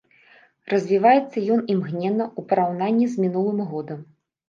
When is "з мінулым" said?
3.15-3.65